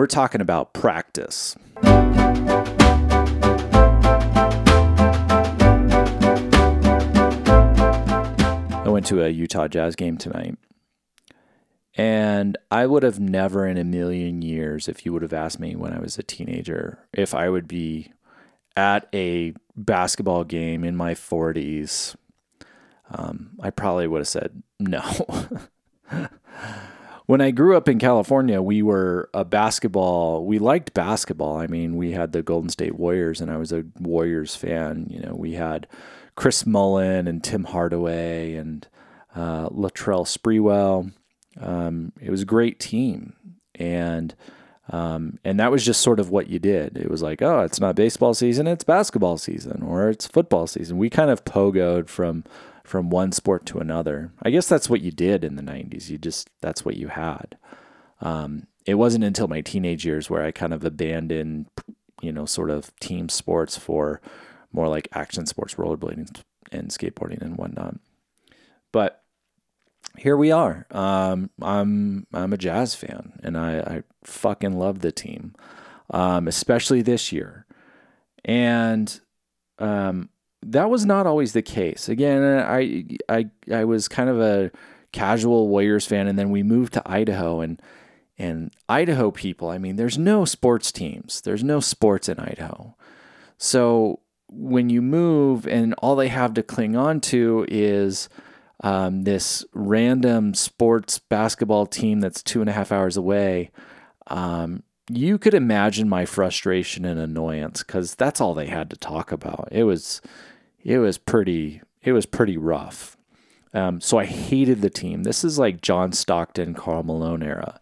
We're 0.00 0.06
talking 0.06 0.40
about 0.40 0.72
practice. 0.72 1.54
I 1.82 2.48
went 8.86 9.04
to 9.08 9.22
a 9.22 9.28
Utah 9.28 9.68
Jazz 9.68 9.96
game 9.96 10.16
tonight. 10.16 10.56
And 11.96 12.56
I 12.70 12.86
would 12.86 13.02
have 13.02 13.20
never 13.20 13.66
in 13.66 13.76
a 13.76 13.84
million 13.84 14.40
years, 14.40 14.88
if 14.88 15.04
you 15.04 15.12
would 15.12 15.20
have 15.20 15.34
asked 15.34 15.60
me 15.60 15.76
when 15.76 15.92
I 15.92 15.98
was 15.98 16.16
a 16.16 16.22
teenager, 16.22 17.00
if 17.12 17.34
I 17.34 17.50
would 17.50 17.68
be 17.68 18.10
at 18.74 19.06
a 19.12 19.52
basketball 19.76 20.44
game 20.44 20.82
in 20.82 20.96
my 20.96 21.12
40s, 21.12 22.16
um, 23.10 23.50
I 23.60 23.68
probably 23.68 24.06
would 24.06 24.20
have 24.20 24.28
said 24.28 24.62
no. 24.78 25.02
when 27.30 27.40
I 27.40 27.52
grew 27.52 27.76
up 27.76 27.88
in 27.88 28.00
California, 28.00 28.60
we 28.60 28.82
were 28.82 29.30
a 29.32 29.44
basketball. 29.44 30.44
We 30.44 30.58
liked 30.58 30.92
basketball. 30.94 31.58
I 31.58 31.68
mean, 31.68 31.94
we 31.94 32.10
had 32.10 32.32
the 32.32 32.42
Golden 32.42 32.70
State 32.70 32.96
Warriors, 32.96 33.40
and 33.40 33.52
I 33.52 33.56
was 33.56 33.70
a 33.70 33.84
Warriors 34.00 34.56
fan. 34.56 35.06
You 35.08 35.20
know, 35.20 35.36
we 35.36 35.52
had 35.52 35.86
Chris 36.34 36.66
Mullin 36.66 37.28
and 37.28 37.44
Tim 37.44 37.62
Hardaway 37.62 38.54
and 38.54 38.88
uh, 39.36 39.68
Latrell 39.68 40.26
Sprewell. 40.26 41.12
Um, 41.60 42.12
it 42.20 42.30
was 42.32 42.42
a 42.42 42.46
great 42.46 42.80
team, 42.80 43.34
and 43.76 44.34
um, 44.90 45.38
and 45.44 45.58
that 45.60 45.70
was 45.70 45.84
just 45.84 46.00
sort 46.00 46.18
of 46.18 46.30
what 46.30 46.48
you 46.48 46.58
did. 46.58 46.98
It 46.98 47.10
was 47.10 47.22
like, 47.22 47.40
oh, 47.42 47.60
it's 47.60 47.80
not 47.80 47.94
baseball 47.94 48.34
season, 48.34 48.66
it's 48.66 48.84
basketball 48.84 49.38
season, 49.38 49.82
or 49.82 50.10
it's 50.10 50.26
football 50.26 50.66
season. 50.66 50.98
We 50.98 51.08
kind 51.08 51.30
of 51.30 51.44
pogoed 51.44 52.08
from 52.08 52.44
from 52.84 53.08
one 53.08 53.30
sport 53.30 53.66
to 53.66 53.78
another. 53.78 54.32
I 54.42 54.50
guess 54.50 54.68
that's 54.68 54.90
what 54.90 55.00
you 55.00 55.12
did 55.12 55.44
in 55.44 55.54
the 55.54 55.62
'90s. 55.62 56.10
You 56.10 56.18
just 56.18 56.50
that's 56.60 56.84
what 56.84 56.96
you 56.96 57.08
had. 57.08 57.56
Um, 58.20 58.66
it 58.84 58.94
wasn't 58.94 59.24
until 59.24 59.46
my 59.46 59.60
teenage 59.60 60.04
years 60.04 60.28
where 60.28 60.42
I 60.42 60.50
kind 60.50 60.74
of 60.74 60.84
abandoned, 60.84 61.66
you 62.20 62.32
know, 62.32 62.44
sort 62.44 62.70
of 62.70 62.94
team 62.98 63.28
sports 63.28 63.76
for 63.76 64.20
more 64.72 64.88
like 64.88 65.08
action 65.12 65.46
sports, 65.46 65.74
rollerblading 65.76 66.42
and 66.72 66.88
skateboarding 66.88 67.40
and 67.40 67.56
whatnot. 67.56 67.96
But 68.90 69.22
here 70.16 70.36
we 70.36 70.52
are. 70.52 70.86
Um, 70.90 71.50
I'm 71.62 72.26
I'm 72.32 72.52
a 72.52 72.58
jazz 72.58 72.94
fan, 72.94 73.40
and 73.42 73.56
I, 73.56 73.78
I 73.78 74.02
fucking 74.24 74.78
love 74.78 75.00
the 75.00 75.12
team, 75.12 75.54
um, 76.10 76.48
especially 76.48 77.02
this 77.02 77.32
year. 77.32 77.66
And 78.44 79.20
um, 79.78 80.30
that 80.62 80.90
was 80.90 81.06
not 81.06 81.26
always 81.26 81.52
the 81.52 81.62
case. 81.62 82.08
Again, 82.08 82.42
I 82.42 83.04
I 83.28 83.50
I 83.72 83.84
was 83.84 84.08
kind 84.08 84.28
of 84.28 84.40
a 84.40 84.70
casual 85.12 85.68
Warriors 85.68 86.06
fan, 86.06 86.26
and 86.26 86.38
then 86.38 86.50
we 86.50 86.62
moved 86.62 86.92
to 86.94 87.02
Idaho, 87.10 87.60
and 87.60 87.80
and 88.38 88.72
Idaho 88.88 89.30
people. 89.30 89.68
I 89.68 89.78
mean, 89.78 89.96
there's 89.96 90.18
no 90.18 90.44
sports 90.44 90.92
teams. 90.92 91.40
There's 91.40 91.64
no 91.64 91.80
sports 91.80 92.28
in 92.28 92.38
Idaho. 92.38 92.96
So 93.58 94.20
when 94.48 94.90
you 94.90 95.02
move, 95.02 95.66
and 95.66 95.94
all 95.98 96.16
they 96.16 96.28
have 96.28 96.54
to 96.54 96.62
cling 96.62 96.96
on 96.96 97.20
to 97.20 97.66
is 97.68 98.28
um, 98.82 99.22
this 99.22 99.64
random 99.72 100.54
sports 100.54 101.18
basketball 101.18 101.86
team 101.86 102.20
that's 102.20 102.42
two 102.42 102.60
and 102.60 102.70
a 102.70 102.72
half 102.72 102.92
hours 102.92 103.16
away, 103.16 103.70
um, 104.28 104.82
you 105.10 105.38
could 105.38 105.54
imagine 105.54 106.08
my 106.08 106.24
frustration 106.24 107.04
and 107.04 107.18
annoyance 107.18 107.82
because 107.82 108.14
that's 108.14 108.40
all 108.40 108.54
they 108.54 108.68
had 108.68 108.90
to 108.90 108.96
talk 108.96 109.32
about. 109.32 109.68
It 109.70 109.84
was, 109.84 110.20
it 110.82 110.98
was 110.98 111.18
pretty, 111.18 111.82
it 112.02 112.12
was 112.12 112.26
pretty 112.26 112.56
rough. 112.56 113.16
Um, 113.72 114.00
so 114.00 114.18
I 114.18 114.24
hated 114.24 114.80
the 114.80 114.90
team. 114.90 115.22
This 115.22 115.44
is 115.44 115.58
like 115.58 115.80
John 115.80 116.12
Stockton, 116.12 116.74
Karl 116.74 117.02
Malone 117.02 117.42
era. 117.42 117.80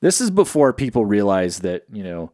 This 0.00 0.20
is 0.20 0.30
before 0.30 0.72
people 0.72 1.04
realized 1.04 1.62
that 1.62 1.84
you 1.92 2.04
know 2.04 2.30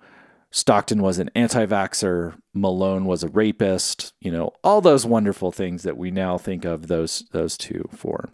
Stockton 0.53 1.01
was 1.01 1.19
an 1.19 1.31
anti 1.35 1.65
vaxxer, 1.65 2.35
Malone 2.53 3.07
was 3.07 3.25
a 3.25 3.29
rapist, 3.29 4.13
you 4.21 4.31
know, 4.31 4.53
all 4.63 4.83
those 4.83 5.07
wonderful 5.07 5.51
things 5.51 5.83
that 5.83 5.97
we 5.97 6.11
now 6.11 6.37
think 6.39 6.65
of 6.65 6.87
those 6.87 7.25
those 7.33 7.57
two 7.57 7.89
for. 7.97 8.29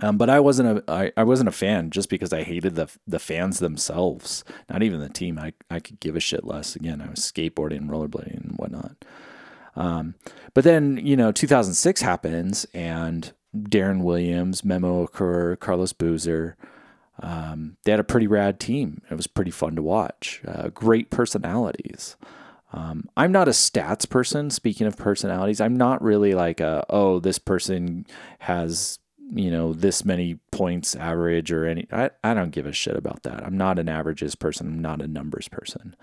Um, 0.00 0.18
but 0.18 0.28
I 0.28 0.40
wasn't 0.40 0.78
a 0.78 0.92
I, 0.92 1.12
I 1.16 1.22
wasn't 1.22 1.48
a 1.48 1.52
fan 1.52 1.90
just 1.90 2.10
because 2.10 2.32
I 2.32 2.42
hated 2.42 2.74
the 2.74 2.90
the 3.06 3.20
fans 3.20 3.60
themselves, 3.60 4.42
not 4.68 4.82
even 4.82 4.98
the 4.98 5.08
team. 5.08 5.38
I, 5.38 5.52
I 5.70 5.78
could 5.78 6.00
give 6.00 6.16
a 6.16 6.20
shit 6.20 6.44
less. 6.44 6.74
Again, 6.74 7.00
I 7.00 7.08
was 7.08 7.20
skateboarding, 7.20 7.88
rollerblading, 7.88 8.42
and 8.42 8.54
whatnot. 8.56 9.04
Um, 9.76 10.16
but 10.52 10.64
then 10.64 10.96
you 10.96 11.16
know, 11.16 11.30
2006 11.30 12.00
happens, 12.00 12.66
and 12.74 13.32
Deron 13.56 14.02
Williams, 14.02 14.64
Memo 14.64 15.06
Okur, 15.06 15.60
Carlos 15.60 15.92
Boozer, 15.92 16.56
um, 17.20 17.76
they 17.84 17.90
had 17.90 18.00
a 18.00 18.04
pretty 18.04 18.26
rad 18.26 18.58
team. 18.58 19.02
It 19.10 19.14
was 19.14 19.26
pretty 19.26 19.50
fun 19.50 19.76
to 19.76 19.82
watch. 19.82 20.42
Uh, 20.46 20.68
great 20.68 21.10
personalities. 21.10 22.16
Um, 22.72 23.08
I'm 23.16 23.30
not 23.30 23.46
a 23.46 23.52
stats 23.52 24.08
person. 24.08 24.50
Speaking 24.50 24.86
of 24.86 24.96
personalities, 24.96 25.60
I'm 25.60 25.76
not 25.76 26.02
really 26.02 26.34
like 26.34 26.60
a, 26.60 26.84
oh, 26.90 27.20
this 27.20 27.38
person 27.38 28.06
has 28.40 28.98
you 29.32 29.50
know 29.50 29.72
this 29.72 30.04
many 30.04 30.38
points 30.50 30.94
average 30.94 31.50
or 31.50 31.66
any. 31.66 31.86
I, 31.92 32.10
I 32.22 32.34
don't 32.34 32.50
give 32.50 32.66
a 32.66 32.72
shit 32.72 32.96
about 32.96 33.22
that. 33.22 33.44
I'm 33.44 33.56
not 33.56 33.78
an 33.78 33.88
averages 33.88 34.34
person. 34.34 34.66
I'm 34.66 34.82
not 34.82 35.02
a 35.02 35.08
numbers 35.08 35.48
person. 35.48 35.96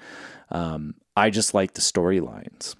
Um, 0.49 0.95
I 1.15 1.29
just 1.29 1.53
like 1.53 1.73
the 1.73 1.81
storylines. 1.81 2.75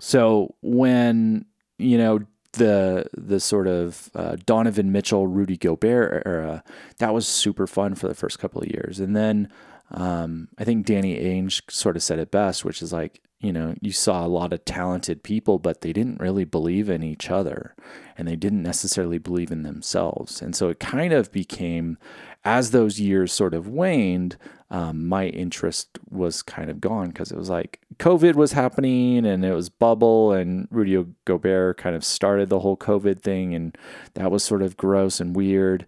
So 0.00 0.54
when 0.62 1.46
you 1.78 1.98
know 1.98 2.20
the 2.52 3.06
the 3.16 3.40
sort 3.40 3.66
of 3.66 4.10
uh, 4.14 4.36
Donovan 4.46 4.92
Mitchell, 4.92 5.26
Rudy 5.26 5.56
Gobert 5.56 6.22
era, 6.26 6.62
that 6.98 7.14
was 7.14 7.26
super 7.28 7.66
fun 7.66 7.94
for 7.94 8.08
the 8.08 8.14
first 8.14 8.38
couple 8.38 8.62
of 8.62 8.68
years. 8.68 9.00
And 9.00 9.14
then 9.14 9.48
um, 9.90 10.48
I 10.58 10.64
think 10.64 10.86
Danny 10.86 11.18
Ainge 11.18 11.62
sort 11.70 11.96
of 11.96 12.02
said 12.02 12.18
it 12.18 12.30
best, 12.30 12.64
which 12.64 12.82
is 12.82 12.92
like, 12.92 13.20
you 13.40 13.52
know, 13.52 13.74
you 13.80 13.92
saw 13.92 14.26
a 14.26 14.28
lot 14.28 14.52
of 14.52 14.64
talented 14.64 15.22
people, 15.22 15.58
but 15.58 15.80
they 15.80 15.92
didn't 15.92 16.20
really 16.20 16.44
believe 16.44 16.90
in 16.90 17.02
each 17.02 17.30
other 17.30 17.74
and 18.16 18.26
they 18.26 18.36
didn't 18.36 18.62
necessarily 18.62 19.18
believe 19.18 19.52
in 19.52 19.62
themselves. 19.62 20.42
And 20.42 20.56
so 20.56 20.68
it 20.68 20.80
kind 20.80 21.12
of 21.12 21.30
became, 21.30 21.98
as 22.44 22.72
those 22.72 23.00
years 23.00 23.32
sort 23.32 23.54
of 23.54 23.68
waned, 23.68 24.36
um, 24.70 25.08
my 25.08 25.26
interest 25.28 25.98
was 26.10 26.42
kind 26.42 26.70
of 26.70 26.80
gone 26.80 27.08
because 27.08 27.32
it 27.32 27.38
was 27.38 27.48
like 27.48 27.80
COVID 27.98 28.34
was 28.34 28.52
happening 28.52 29.24
and 29.24 29.44
it 29.44 29.54
was 29.54 29.70
bubble 29.70 30.32
and 30.32 30.68
Rudy 30.70 31.04
Gobert 31.24 31.78
kind 31.78 31.96
of 31.96 32.04
started 32.04 32.50
the 32.50 32.58
whole 32.58 32.76
COVID 32.76 33.20
thing 33.20 33.54
and 33.54 33.76
that 34.14 34.30
was 34.30 34.44
sort 34.44 34.62
of 34.62 34.76
gross 34.76 35.20
and 35.20 35.34
weird. 35.34 35.86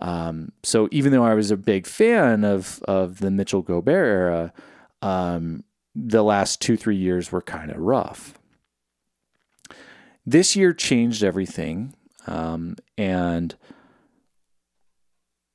Um, 0.00 0.52
so 0.62 0.88
even 0.90 1.12
though 1.12 1.24
I 1.24 1.34
was 1.34 1.50
a 1.50 1.56
big 1.56 1.86
fan 1.86 2.44
of 2.44 2.82
of 2.84 3.18
the 3.18 3.30
Mitchell 3.30 3.62
Gobert 3.62 4.06
era, 4.06 4.52
um, 5.00 5.64
the 5.94 6.22
last 6.22 6.60
two 6.60 6.76
three 6.76 6.96
years 6.96 7.30
were 7.30 7.42
kind 7.42 7.70
of 7.70 7.78
rough. 7.78 8.34
This 10.26 10.54
year 10.54 10.72
changed 10.72 11.24
everything, 11.24 11.94
um, 12.26 12.76
and 12.96 13.56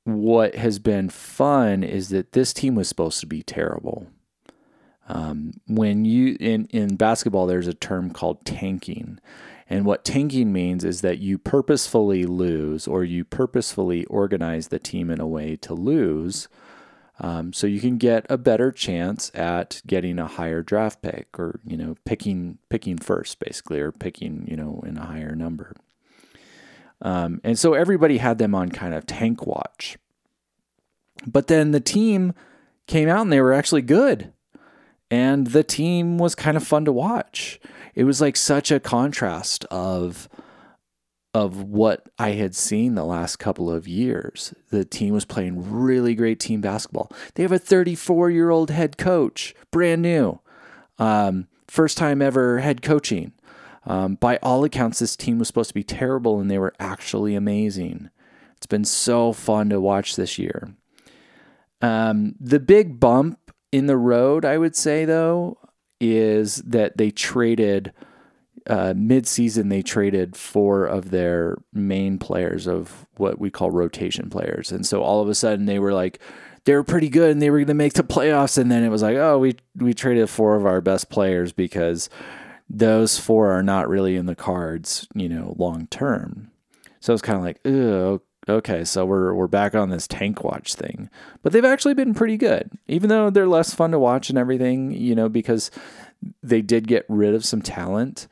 what 0.06 0.56
has 0.56 0.80
been 0.80 1.10
fun 1.10 1.84
is 1.84 2.10
that 2.10 2.34
this 2.34 2.54
team 2.54 2.76
was 2.76 2.88
supposed 2.88 3.20
to 3.22 3.26
be 3.26 3.42
terrible. 3.42 4.08
Um, 5.08 5.54
when 5.68 6.06
you 6.06 6.38
in 6.40 6.68
in 6.68 6.96
basketball, 6.96 7.46
there's 7.46 7.68
a 7.68 7.74
term 7.74 8.12
called 8.12 8.46
tanking, 8.46 9.20
and 9.70 9.86
what 9.86 10.06
tanking 10.06 10.54
means 10.54 10.84
is 10.84 11.02
that 11.02 11.20
you 11.20 11.38
purposefully 11.38 12.26
lose 12.26 12.88
or 12.88 13.04
you 13.04 13.26
purposefully 13.26 14.06
organize 14.06 14.70
the 14.70 14.80
team 14.80 15.10
in 15.10 15.20
a 15.20 15.28
way 15.28 15.58
to 15.58 15.74
lose, 15.74 16.48
um, 17.20 17.52
so 17.52 17.68
you 17.68 17.82
can 17.82 17.98
get 17.98 18.26
a 18.30 18.38
better 18.38 18.72
chance 18.72 19.30
at 19.34 19.82
getting 19.86 20.20
a 20.20 20.28
higher 20.28 20.62
draft 20.62 21.02
pick 21.02 21.28
or 21.38 21.60
you 21.66 21.78
know 21.78 21.96
picking 22.06 22.60
picking 22.70 22.98
first 22.98 23.40
basically 23.40 23.80
or 23.80 23.92
picking 23.92 24.48
you 24.48 24.56
know 24.56 24.82
in 24.86 24.98
a 24.98 25.06
higher 25.06 25.36
number. 25.36 25.76
Um, 27.04 27.42
and 27.44 27.60
so 27.60 27.74
everybody 27.74 28.18
had 28.18 28.38
them 28.40 28.56
on 28.56 28.70
kind 28.70 28.94
of 28.94 29.06
tank 29.06 29.46
watch. 29.46 29.98
But 31.28 31.48
then 31.48 31.72
the 31.72 31.80
team 31.80 32.34
came 32.88 33.10
out 33.10 33.22
and 33.22 33.32
they 33.32 33.42
were 33.42 33.54
actually 33.54 33.82
good. 33.82 34.34
And 35.12 35.48
the 35.48 35.64
team 35.64 36.18
was 36.18 36.34
kind 36.34 36.58
of 36.58 36.66
fun 36.66 36.86
to 36.86 36.92
watch. 36.92 37.60
It 37.94 38.06
was 38.06 38.20
like 38.20 38.36
such 38.36 38.72
a 38.72 38.80
contrast 38.80 39.66
of 39.66 40.28
of 41.36 41.64
what 41.64 42.08
I 42.20 42.32
had 42.32 42.56
seen 42.56 42.94
the 42.94 43.04
last 43.06 43.38
couple 43.38 43.72
of 43.72 43.88
years. 43.88 44.54
The 44.70 44.86
team 44.86 45.16
was 45.16 45.26
playing 45.26 45.72
really 45.72 46.14
great 46.14 46.40
team 46.40 46.62
basketball. 46.62 47.12
They 47.34 47.42
have 47.42 47.52
a 47.52 47.58
34 47.58 48.30
year 48.30 48.52
old 48.52 48.70
head 48.70 48.98
coach, 48.98 49.56
brand 49.72 50.04
new, 50.04 50.40
um, 51.00 51.48
first 51.68 51.98
time 51.98 52.22
ever 52.22 52.60
head 52.60 52.84
coaching. 52.84 53.34
Um, 53.86 54.16
by 54.16 54.38
all 54.38 54.64
accounts, 54.64 55.00
this 55.00 55.16
team 55.16 55.40
was 55.40 55.48
supposed 55.48 55.70
to 55.70 55.74
be 55.74 55.84
terrible, 55.84 56.40
and 56.40 56.50
they 56.50 56.58
were 56.58 56.74
actually 56.80 57.36
amazing. 57.36 58.10
It's 58.58 58.66
been 58.66 58.86
so 58.86 59.34
fun 59.34 59.70
to 59.70 59.82
watch 59.82 60.16
this 60.16 60.40
year. 60.40 60.74
Um, 61.82 62.36
the 62.40 62.60
big 62.60 63.00
bump 63.00 63.52
in 63.72 63.88
the 63.88 63.98
road, 63.98 64.46
I 64.46 64.58
would 64.58 64.76
say, 64.76 65.04
though, 65.04 65.58
is 66.00 66.58
that 66.58 66.98
they 66.98 67.12
traded 67.12 67.92
uh, 68.68 68.94
mid-season. 68.96 69.68
They 69.68 69.82
traded 69.82 70.38
four 70.38 70.86
of 70.86 71.12
their 71.12 71.58
main 71.74 72.18
players 72.18 72.68
of 72.68 73.06
what 73.18 73.38
we 73.38 73.50
call 73.50 73.70
rotation 73.70 74.30
players, 74.30 74.72
and 74.72 74.86
so 74.86 75.04
all 75.04 75.22
of 75.22 75.28
a 75.28 75.36
sudden 75.36 75.66
they 75.66 75.80
were 75.80 75.94
like 75.94 76.20
they 76.66 76.74
were 76.74 76.84
pretty 76.84 77.10
good 77.10 77.32
and 77.32 77.42
they 77.42 77.50
were 77.50 77.58
going 77.58 77.68
to 77.68 77.74
make 77.74 77.94
the 77.94 78.04
playoffs. 78.04 78.58
And 78.58 78.72
then 78.72 78.84
it 78.84 78.90
was 78.90 79.02
like, 79.02 79.18
oh, 79.18 79.38
we 79.38 79.58
we 79.76 79.94
traded 79.94 80.30
four 80.30 80.56
of 80.56 80.66
our 80.66 80.82
best 80.82 81.10
players 81.10 81.52
because 81.52 82.10
those 82.70 83.20
four 83.20 83.52
are 83.52 83.64
not 83.64 83.90
really 83.90 84.16
in 84.16 84.26
the 84.26 84.36
cards, 84.36 85.08
you 85.14 85.30
know, 85.30 85.56
long 85.58 85.88
term. 85.88 86.52
So 87.00 87.14
it's 87.14 87.22
kind 87.22 87.38
of 87.38 87.44
like, 87.44 87.60
oh, 87.66 88.22
okay, 88.48 88.84
so 88.84 89.06
we're 89.06 89.34
we're 89.34 89.48
back 89.48 89.76
on 89.76 89.90
this 89.90 90.08
tank 90.08 90.44
watch 90.44 90.76
thing. 90.76 91.10
But 91.42 91.54
they've 91.54 91.66
actually 91.66 91.94
been 91.94 92.14
pretty 92.14 92.38
good, 92.38 92.72
even 92.88 93.10
though 93.10 93.30
they're 93.30 93.48
less 93.48 93.74
fun 93.74 93.92
to 93.92 94.00
watch 94.00 94.30
and 94.30 94.38
everything, 94.38 94.92
you 94.92 95.16
know, 95.16 95.30
because 95.30 95.72
they 96.42 96.62
did 96.62 96.88
get 96.88 97.06
rid 97.10 97.34
of 97.34 97.46
some 97.46 97.62
talent. 97.62 98.28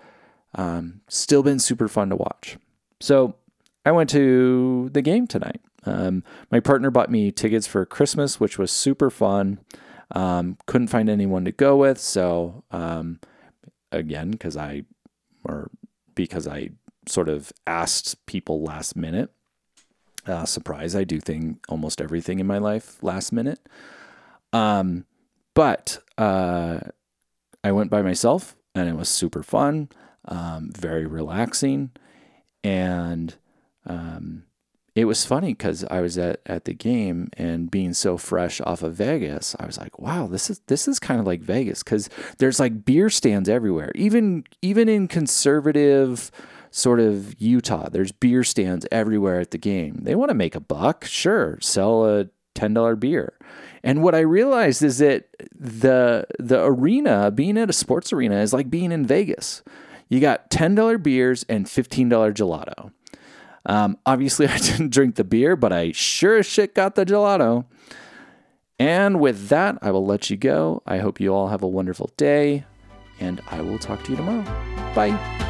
Um, 0.56 1.02
still 1.08 1.44
been 1.44 1.60
super 1.60 1.88
fun 1.88 2.10
to 2.10 2.16
watch. 2.16 2.58
So 3.00 3.36
I 3.86 3.92
went 3.92 4.10
to 4.12 4.90
the 4.92 5.02
game 5.02 5.28
tonight. 5.28 5.62
Um, 5.86 6.24
my 6.52 6.60
partner 6.60 6.92
bought 6.92 7.10
me 7.10 7.32
tickets 7.32 7.68
for 7.68 7.86
Christmas, 7.86 8.40
which 8.40 8.58
was 8.58 8.72
super 8.72 9.10
fun. 9.10 9.60
Um, 10.12 10.58
couldn't 10.66 10.90
find 10.90 11.10
anyone 11.10 11.46
to 11.46 11.52
go 11.52 11.78
with, 11.78 11.98
so 11.98 12.64
um, 12.72 13.20
again, 13.92 14.32
because 14.32 14.58
I 14.58 14.84
or 15.44 15.70
because 16.16 16.48
I 16.48 16.72
sort 17.08 17.30
of 17.30 17.52
asked 17.66 18.26
people 18.26 18.62
last 18.64 18.96
minute. 18.96 19.32
Uh, 20.28 20.46
surprise! 20.46 20.96
I 20.96 21.04
do 21.04 21.20
thing 21.20 21.60
almost 21.68 22.00
everything 22.00 22.40
in 22.40 22.48
my 22.48 22.60
life 22.60 23.02
last 23.02 23.32
minute. 23.32 23.60
Um, 24.54 25.06
but 25.54 26.00
uh, 26.18 26.80
I 27.64 27.72
went 27.72 27.90
by 27.90 28.02
myself, 28.02 28.56
and 28.76 28.88
it 28.88 28.96
was 28.96 29.10
super 29.10 29.44
fun, 29.44 29.90
um, 30.26 30.72
very 30.78 31.06
relaxing, 31.06 31.92
and 32.64 33.36
um, 33.86 34.44
it 34.94 35.06
was 35.06 35.26
funny 35.26 35.54
because 35.54 35.86
I 35.86 36.02
was 36.02 36.18
at, 36.18 36.42
at 36.46 36.66
the 36.66 36.74
game 36.74 37.30
and 37.38 37.72
being 37.72 37.94
so 37.94 38.18
fresh 38.18 38.60
off 38.62 38.84
of 38.84 38.94
Vegas, 38.96 39.56
I 39.60 39.66
was 39.66 39.78
like, 39.78 40.00
wow, 40.00 40.28
this 40.28 40.50
is 40.50 40.60
this 40.68 40.88
is 40.88 41.00
kind 41.00 41.20
of 41.20 41.26
like 41.26 41.42
Vegas 41.42 41.82
because 41.82 42.10
there's 42.40 42.60
like 42.60 42.84
beer 42.84 43.10
stands 43.10 43.48
everywhere. 43.48 43.92
Even 43.96 44.44
even 44.62 44.90
in 44.90 45.08
conservative 45.08 46.30
sort 46.72 47.00
of 47.00 47.40
Utah, 47.42 47.90
there's 47.90 48.12
beer 48.12 48.44
stands 48.44 48.86
everywhere 48.92 49.40
at 49.40 49.52
the 49.52 49.58
game. 49.58 50.00
They 50.02 50.16
want 50.16 50.30
to 50.30 50.36
make 50.36 50.56
a 50.56 50.60
buck, 50.60 51.06
sure, 51.06 51.58
sell 51.62 52.06
a 52.06 52.28
ten 52.54 52.74
dollar 52.74 52.98
beer. 52.98 53.38
And 53.84 54.04
what 54.04 54.14
I 54.14 54.20
realized 54.20 54.84
is 54.84 54.98
that 54.98 55.30
the 55.58 56.26
the 56.38 56.64
arena, 56.64 57.32
being 57.32 57.58
at 57.58 57.70
a 57.70 57.74
sports 57.74 58.12
arena, 58.12 58.42
is 58.42 58.52
like 58.52 58.70
being 58.70 58.92
in 58.92 59.06
Vegas. 59.06 59.64
You 60.10 60.20
got 60.20 60.50
ten 60.50 60.76
dollar 60.76 60.98
beers 60.98 61.46
and 61.48 61.70
fifteen 61.70 62.10
dollar 62.10 62.34
gelato. 62.34 62.92
Um, 63.66 63.98
obviously, 64.06 64.48
I 64.50 64.58
didn't 64.58 64.92
drink 64.92 65.16
the 65.16 65.24
beer, 65.24 65.56
but 65.56 65.72
I 65.74 65.92
sure 65.92 66.38
as 66.38 66.46
shit 66.46 66.76
got 66.76 66.96
the 66.96 67.06
gelato. 67.06 67.66
And 68.80 69.20
with 69.20 69.50
that, 69.50 69.78
I 69.82 69.92
will 69.92 70.06
let 70.06 70.30
you 70.30 70.38
go. 70.38 70.82
I 70.88 70.98
hope 70.98 71.20
you 71.20 71.34
all 71.34 71.50
have 71.50 71.62
a 71.62 71.68
wonderful 71.68 72.10
day, 72.18 72.66
and 73.20 73.40
I 73.52 73.62
will 73.62 73.78
talk 73.78 74.04
to 74.06 74.12
you 74.12 74.18
tomorrow. 74.18 74.44
Bye. 74.96 75.41